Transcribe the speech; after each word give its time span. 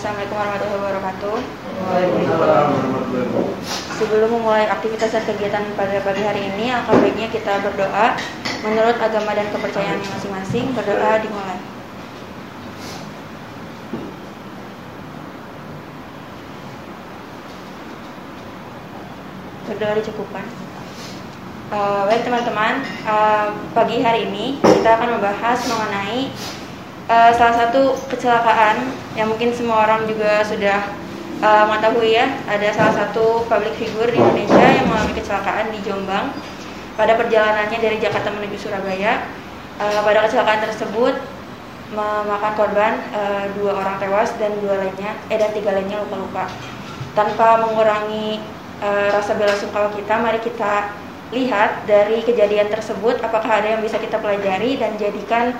Assalamualaikum 0.00 0.32
warahmatullahi 0.32 0.80
wabarakatuh. 0.80 1.36
Sebelum 4.00 4.32
memulai 4.32 4.64
aktivitas 4.64 5.12
dan 5.12 5.28
kegiatan 5.28 5.60
pada 5.76 6.00
pagi 6.00 6.24
hari 6.24 6.40
ini, 6.48 6.72
alangkah 6.72 7.04
baiknya 7.04 7.28
kita 7.28 7.60
berdoa 7.60 8.16
menurut 8.64 8.96
agama 8.96 9.36
dan 9.36 9.52
kepercayaan 9.52 10.00
masing-masing. 10.00 10.72
Berdoa 10.72 11.20
dimulai. 11.20 11.60
Berdoa 19.68 19.92
dicukupkan. 20.00 20.48
Uh, 21.76 22.08
baik 22.08 22.24
teman-teman, 22.24 22.88
uh, 23.04 23.52
pagi 23.76 24.00
hari 24.00 24.32
ini 24.32 24.64
kita 24.64 24.96
akan 24.96 25.20
membahas 25.20 25.60
mengenai 25.68 26.32
uh, 27.10 27.30
salah 27.34 27.66
satu 27.66 27.98
kecelakaan 28.06 28.94
yang 29.18 29.26
mungkin 29.26 29.50
semua 29.50 29.82
orang 29.84 30.06
juga 30.06 30.46
sudah 30.46 30.86
uh, 31.42 31.64
mengetahui 31.66 32.14
ya 32.14 32.30
ada 32.46 32.70
salah 32.70 32.94
satu 32.94 33.42
public 33.50 33.74
figure 33.74 34.08
di 34.14 34.18
Indonesia 34.22 34.66
yang 34.70 34.86
mengalami 34.86 35.14
kecelakaan 35.18 35.74
di 35.74 35.78
Jombang. 35.82 36.30
Pada 36.94 37.16
perjalanannya 37.16 37.78
dari 37.80 37.96
Jakarta 37.96 38.28
menuju 38.30 38.56
Surabaya 38.60 39.26
uh, 39.82 40.00
pada 40.06 40.28
kecelakaan 40.30 40.62
tersebut 40.70 41.14
memakan 41.90 42.54
korban 42.54 43.02
uh, 43.10 43.50
dua 43.58 43.82
orang 43.82 43.98
tewas 43.98 44.30
dan 44.38 44.54
dua 44.62 44.78
lainnya 44.78 45.10
eh 45.26 45.34
dan 45.34 45.50
tiga 45.50 45.74
lainnya 45.74 45.98
luka-luka. 46.06 46.46
Tanpa 47.18 47.66
mengurangi 47.66 48.38
uh, 48.78 49.10
rasa 49.10 49.34
bela 49.34 49.50
sungkawa 49.58 49.90
kita 49.90 50.14
mari 50.22 50.38
kita 50.38 50.94
lihat 51.30 51.86
dari 51.86 52.22
kejadian 52.26 52.70
tersebut 52.70 53.22
apakah 53.22 53.62
ada 53.62 53.78
yang 53.78 53.82
bisa 53.82 53.98
kita 54.02 54.18
pelajari 54.18 54.78
dan 54.78 54.98
jadikan 54.98 55.54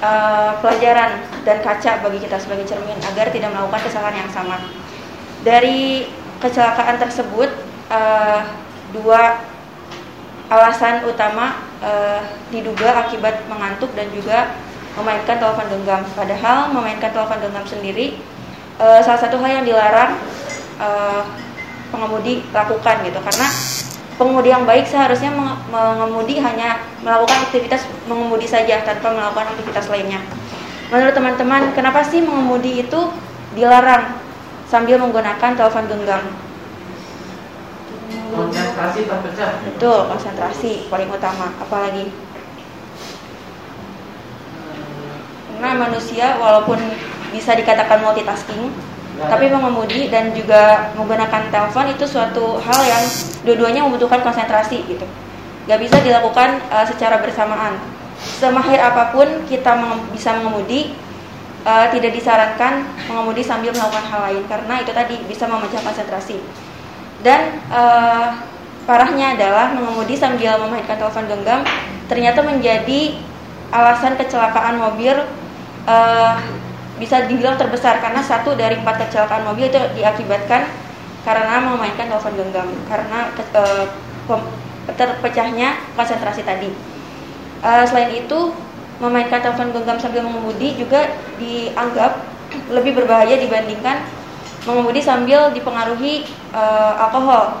uh, 0.00 0.58
pelajaran 0.60 1.22
dan 1.44 1.58
kaca 1.62 2.02
bagi 2.02 2.18
kita 2.24 2.36
sebagai 2.40 2.66
cermin 2.68 2.96
agar 3.12 3.30
tidak 3.32 3.52
melakukan 3.52 3.82
kesalahan 3.86 4.26
yang 4.26 4.30
sama. 4.32 4.58
Dari 5.46 6.10
kecelakaan 6.42 6.98
tersebut 7.00 7.50
uh, 7.88 8.40
dua 8.92 9.40
alasan 10.46 11.06
utama 11.06 11.58
uh, 11.82 12.22
diduga 12.54 13.06
akibat 13.06 13.46
mengantuk 13.50 13.90
dan 13.98 14.06
juga 14.14 14.54
memainkan 14.96 15.36
telepon 15.36 15.66
genggam. 15.68 16.02
Padahal 16.16 16.72
memainkan 16.72 17.10
telepon 17.12 17.38
genggam 17.42 17.66
sendiri 17.66 18.16
uh, 18.80 19.00
salah 19.02 19.20
satu 19.20 19.36
hal 19.42 19.60
yang 19.62 19.66
dilarang 19.66 20.16
uh, 20.80 21.22
pengemudi 21.90 22.42
lakukan 22.50 22.96
gitu 23.06 23.20
karena 23.22 23.46
pengemudi 24.16 24.48
yang 24.52 24.64
baik 24.64 24.88
seharusnya 24.88 25.28
mengemudi 25.68 26.40
hanya 26.40 26.80
melakukan 27.04 27.48
aktivitas 27.48 27.84
mengemudi 28.08 28.48
saja 28.48 28.80
tanpa 28.84 29.12
melakukan 29.12 29.52
aktivitas 29.52 29.92
lainnya. 29.92 30.20
Menurut 30.88 31.12
teman-teman, 31.12 31.74
kenapa 31.76 32.00
sih 32.04 32.24
mengemudi 32.24 32.80
itu 32.84 33.00
dilarang 33.52 34.16
sambil 34.66 34.96
menggunakan 34.98 35.52
telepon 35.56 35.84
genggam? 35.88 36.24
Konsentrasi 38.32 39.08
terpecah. 39.08 39.52
Betul, 39.64 39.98
konsentrasi 40.10 40.86
paling 40.92 41.08
utama. 41.10 41.52
Apalagi 41.60 42.12
karena 45.56 45.82
manusia 45.88 46.36
walaupun 46.36 46.78
bisa 47.34 47.56
dikatakan 47.58 47.98
multitasking, 48.04 48.70
tapi 49.16 49.48
mengemudi 49.48 50.12
dan 50.12 50.36
juga 50.36 50.92
menggunakan 50.92 51.48
telepon 51.48 51.88
itu 51.88 52.04
suatu 52.04 52.60
hal 52.60 52.80
yang 52.84 53.04
dua-duanya 53.48 53.80
membutuhkan 53.88 54.20
konsentrasi 54.20 54.84
gitu. 54.84 55.08
Gak 55.64 55.80
bisa 55.80 55.96
dilakukan 56.04 56.60
uh, 56.68 56.84
secara 56.84 57.24
bersamaan. 57.24 57.80
Semahir 58.16 58.80
apa 58.80 59.12
pun 59.12 59.28
kita 59.48 59.76
menge 59.76 60.12
bisa 60.12 60.36
mengemudi 60.36 60.92
uh, 61.64 61.88
tidak 61.92 62.12
disarankan 62.12 62.84
mengemudi 63.08 63.40
sambil 63.40 63.72
melakukan 63.72 64.04
hal 64.08 64.20
lain 64.28 64.44
karena 64.48 64.74
itu 64.84 64.92
tadi 64.92 65.16
bisa 65.24 65.48
memecah 65.48 65.80
konsentrasi. 65.80 66.36
Dan 67.24 67.60
uh, 67.72 68.36
parahnya 68.84 69.34
adalah 69.34 69.72
mengemudi 69.72 70.14
sambil 70.14 70.60
memainkan 70.60 71.00
telepon 71.00 71.24
genggam 71.24 71.60
ternyata 72.06 72.44
menjadi 72.44 73.18
alasan 73.74 74.14
kecelakaan 74.14 74.78
mobil 74.78 75.26
uh, 75.88 76.38
bisa 76.96 77.28
dibilang 77.28 77.60
terbesar 77.60 78.00
karena 78.00 78.24
satu 78.24 78.56
dari 78.56 78.80
empat 78.80 79.06
kecelakaan 79.06 79.44
mobil 79.44 79.68
itu 79.68 79.76
diakibatkan 79.96 80.64
karena 81.26 81.58
memainkan 81.60 82.08
telepon 82.08 82.34
genggam 82.38 82.68
karena 82.88 83.28
uh, 83.56 83.84
terpecahnya 84.94 85.76
konsentrasi 85.98 86.46
tadi. 86.46 86.70
Uh, 87.60 87.84
selain 87.84 88.14
itu 88.14 88.54
memainkan 89.02 89.42
telepon 89.44 89.74
genggam 89.76 89.98
sambil 90.00 90.24
mengemudi 90.24 90.78
juga 90.78 91.12
dianggap 91.36 92.24
lebih 92.72 92.96
berbahaya 92.96 93.36
dibandingkan 93.36 94.06
mengemudi 94.64 95.02
sambil 95.04 95.52
dipengaruhi 95.52 96.24
uh, 96.56 96.96
alkohol 96.96 97.60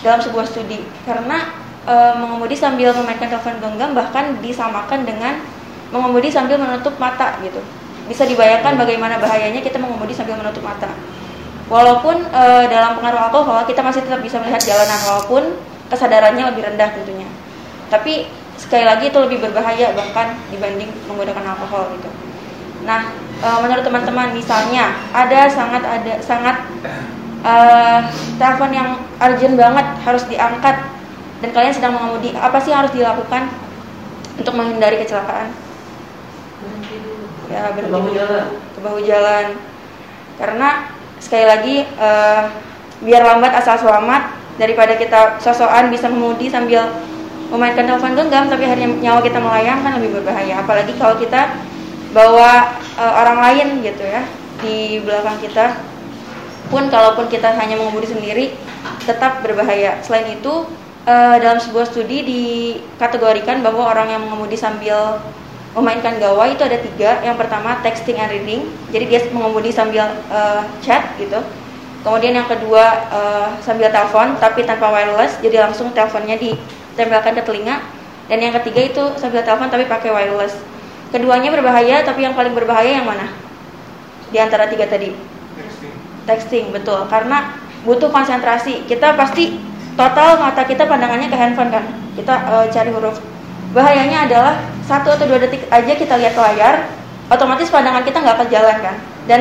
dalam 0.00 0.20
sebuah 0.22 0.46
studi 0.46 0.86
karena 1.02 1.50
uh, 1.88 2.14
mengemudi 2.16 2.54
sambil 2.54 2.94
memainkan 2.94 3.26
telepon 3.26 3.58
genggam 3.58 3.90
bahkan 3.96 4.38
disamakan 4.38 5.02
dengan 5.02 5.42
mengemudi 5.90 6.28
sambil 6.30 6.60
menutup 6.60 6.94
mata 7.00 7.40
gitu 7.42 7.58
bisa 8.08 8.24
dibayangkan 8.24 8.74
bagaimana 8.80 9.20
bahayanya 9.20 9.60
kita 9.60 9.76
mengemudi 9.76 10.16
sambil 10.16 10.40
menutup 10.40 10.64
mata. 10.64 10.90
Walaupun 11.68 12.24
e, 12.32 12.44
dalam 12.72 12.96
pengaruh 12.96 13.28
alkohol 13.28 13.68
kita 13.68 13.84
masih 13.84 14.00
tetap 14.00 14.24
bisa 14.24 14.40
melihat 14.40 14.58
jalanan 14.64 14.96
walaupun 15.04 15.42
kesadarannya 15.92 16.48
lebih 16.48 16.64
rendah 16.64 16.88
tentunya. 16.96 17.28
Tapi 17.92 18.26
sekali 18.56 18.88
lagi 18.88 19.12
itu 19.12 19.18
lebih 19.20 19.44
berbahaya 19.44 19.92
bahkan 19.92 20.34
dibanding 20.48 20.88
menggunakan 21.04 21.44
alkohol 21.54 21.92
gitu. 22.00 22.08
Nah, 22.88 23.12
e, 23.44 23.48
menurut 23.60 23.84
teman-teman 23.84 24.32
misalnya 24.32 24.96
ada 25.12 25.44
sangat 25.52 25.84
ada 25.84 26.14
sangat 26.24 26.56
e, 27.44 27.54
telepon 28.40 28.72
yang 28.72 28.96
urgent 29.20 29.54
banget 29.60 29.86
harus 30.08 30.24
diangkat 30.24 30.76
dan 31.38 31.50
kalian 31.54 31.74
sedang 31.74 31.94
mengemudi, 31.94 32.34
apa 32.34 32.58
sih 32.58 32.74
yang 32.74 32.82
harus 32.82 32.94
dilakukan 32.96 33.46
untuk 34.40 34.54
menghindari 34.58 34.98
kecelakaan? 34.98 35.67
Ya 37.48 37.72
berhenti 37.72 37.92
bahu 37.92 38.08
jalan. 38.12 38.46
ke 38.76 38.78
bahu 38.84 38.98
jalan. 39.02 39.46
Karena 40.38 40.68
sekali 41.18 41.46
lagi 41.48 41.76
uh, 41.98 42.42
biar 43.02 43.22
lambat 43.24 43.52
asal 43.58 43.78
selamat 43.80 44.36
daripada 44.58 44.94
kita 44.98 45.38
sosokan 45.42 45.90
bisa 45.90 46.10
mengemudi 46.10 46.50
sambil 46.50 46.90
memainkan 47.48 47.88
telepon 47.88 48.12
genggam 48.12 48.44
tapi 48.50 48.68
akhirnya 48.68 48.90
nyawa 49.00 49.20
kita 49.24 49.38
melayang 49.40 49.80
kan 49.82 49.96
lebih 49.98 50.20
berbahaya. 50.20 50.60
Apalagi 50.62 50.92
kalau 51.00 51.16
kita 51.16 51.56
bawa 52.12 52.76
uh, 53.00 53.12
orang 53.24 53.38
lain 53.42 53.68
gitu 53.82 54.04
ya 54.04 54.22
di 54.60 55.02
belakang 55.02 55.38
kita. 55.42 55.78
Pun 56.68 56.92
kalaupun 56.92 57.32
kita 57.32 57.56
hanya 57.56 57.80
mengemudi 57.80 58.12
sendiri 58.12 58.52
tetap 59.08 59.40
berbahaya. 59.40 60.04
Selain 60.04 60.28
itu 60.36 60.68
uh, 61.08 61.36
dalam 61.40 61.56
sebuah 61.56 61.88
studi 61.88 62.20
dikategorikan 62.28 63.64
bahwa 63.64 63.88
orang 63.88 64.12
yang 64.12 64.22
mengemudi 64.28 64.60
sambil 64.60 65.16
memainkan 65.78 66.18
gawai 66.18 66.58
itu 66.58 66.62
ada 66.66 66.82
tiga. 66.82 67.22
Yang 67.22 67.46
pertama 67.46 67.78
texting 67.86 68.18
and 68.18 68.34
reading, 68.34 68.66
jadi 68.90 69.04
dia 69.06 69.20
mengemudi 69.30 69.70
sambil 69.70 70.10
uh, 70.28 70.66
chat 70.82 71.14
gitu. 71.22 71.38
Kemudian 72.02 72.34
yang 72.34 72.50
kedua 72.50 73.10
uh, 73.10 73.48
sambil 73.62 73.90
telepon 73.94 74.34
tapi 74.42 74.66
tanpa 74.66 74.90
wireless, 74.90 75.38
jadi 75.38 75.70
langsung 75.70 75.94
teleponnya 75.94 76.34
ditempelkan 76.38 77.38
ke 77.38 77.42
telinga. 77.46 77.78
Dan 78.26 78.44
yang 78.44 78.54
ketiga 78.60 78.80
itu 78.84 79.02
sambil 79.16 79.46
telepon 79.46 79.70
tapi 79.70 79.86
pakai 79.86 80.10
wireless. 80.10 80.58
Keduanya 81.14 81.48
berbahaya, 81.48 82.04
tapi 82.04 82.26
yang 82.26 82.36
paling 82.36 82.52
berbahaya 82.52 83.00
yang 83.00 83.06
mana? 83.08 83.32
Di 84.28 84.36
antara 84.36 84.68
tiga 84.68 84.84
tadi. 84.84 85.16
Texting. 85.56 85.94
Texting 86.28 86.64
betul, 86.74 87.06
karena 87.08 87.56
butuh 87.86 88.12
konsentrasi. 88.12 88.84
Kita 88.84 89.16
pasti 89.16 89.56
total 89.96 90.36
mata 90.36 90.68
kita 90.68 90.84
pandangannya 90.84 91.32
ke 91.32 91.36
handphone 91.38 91.72
kan. 91.72 91.84
Kita 92.12 92.34
uh, 92.50 92.66
cari 92.68 92.90
huruf 92.92 93.16
bahayanya 93.78 94.26
adalah 94.26 94.54
satu 94.82 95.14
atau 95.14 95.30
dua 95.30 95.38
detik 95.38 95.62
aja 95.70 95.92
kita 95.94 96.18
lihat 96.18 96.34
ke 96.34 96.42
layar 96.42 96.90
otomatis 97.30 97.70
pandangan 97.70 98.02
kita 98.02 98.18
nggak 98.18 98.34
akan 98.34 98.48
jalan 98.50 98.76
kan? 98.82 98.96
Dan 99.30 99.40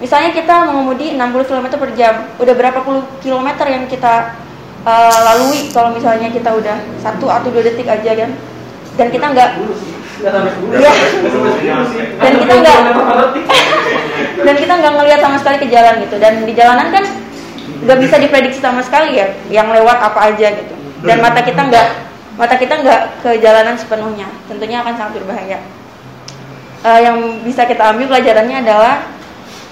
misalnya 0.00 0.30
kita 0.32 0.70
mengemudi 0.70 1.12
60 1.12 1.48
km 1.48 1.66
per 1.76 1.90
jam 1.92 2.14
udah 2.40 2.54
berapa 2.56 2.80
puluh 2.80 3.04
kilometer 3.20 3.66
yang 3.68 3.84
kita 3.90 4.32
uh, 4.86 5.18
lalui 5.28 5.68
kalau 5.74 5.92
misalnya 5.92 6.32
kita 6.32 6.48
udah 6.54 6.76
satu 7.02 7.28
atau 7.28 7.52
dua 7.52 7.66
detik 7.66 7.84
aja 7.84 8.12
kan? 8.16 8.30
Dan 8.96 9.12
kita 9.12 9.26
nggak 9.28 9.50
ya, 10.80 10.92
dan 12.16 12.32
kita 12.40 12.54
nggak 12.64 12.78
dan 14.46 14.54
kita 14.56 14.72
nggak 14.72 14.92
ngelihat 14.96 15.20
sama 15.20 15.36
sekali 15.42 15.56
ke 15.60 15.68
jalan 15.68 15.94
gitu. 16.00 16.16
Dan 16.16 16.48
di 16.48 16.52
jalanan 16.56 16.88
kan 16.94 17.04
nggak 17.76 17.98
bisa 18.00 18.16
diprediksi 18.16 18.62
sama 18.62 18.80
sekali 18.80 19.20
ya 19.20 19.28
yang 19.52 19.68
lewat 19.68 19.98
apa 20.00 20.32
aja 20.32 20.48
gitu. 20.54 20.74
Dan 21.04 21.20
mata 21.20 21.44
kita 21.44 21.60
nggak 21.60 22.05
mata 22.36 22.54
kita 22.60 22.84
nggak 22.84 23.02
ke 23.24 23.30
jalanan 23.40 23.76
sepenuhnya. 23.76 24.28
Tentunya 24.46 24.84
akan 24.84 24.94
sangat 24.94 25.12
berbahaya. 25.20 25.58
Uh, 26.84 27.00
yang 27.02 27.18
bisa 27.42 27.64
kita 27.64 27.82
ambil 27.90 28.14
pelajarannya 28.14 28.62
adalah 28.62 29.02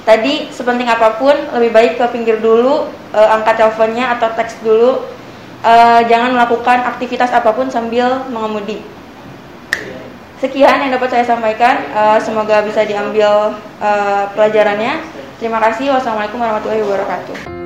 tadi 0.08 0.50
sepenting 0.50 0.88
apa 0.88 1.20
pun 1.20 1.36
lebih 1.54 1.70
baik 1.70 1.92
ke 2.00 2.04
pinggir 2.10 2.40
dulu 2.40 2.88
uh, 3.12 3.28
angkat 3.38 3.60
teleponnya 3.60 4.16
atau 4.18 4.28
teks 4.34 4.58
dulu. 4.64 5.04
Uh, 5.64 6.00
jangan 6.08 6.36
melakukan 6.36 6.84
aktivitas 6.84 7.32
apa 7.32 7.52
pun 7.56 7.72
sambil 7.72 8.24
mengemudi. 8.28 8.84
Sekian 10.40 10.76
yang 10.84 10.92
dapat 10.92 11.08
saya 11.08 11.24
sampaikan. 11.24 11.88
Uh, 11.96 12.18
semoga 12.20 12.60
bisa 12.60 12.84
diambil 12.84 13.56
uh, 13.80 14.24
pelajarannya. 14.36 15.00
Terima 15.40 15.56
kasih. 15.60 15.96
Wassalamualaikum 15.96 16.36
warahmatullahi 16.36 16.84
wabarakatuh 16.84 17.63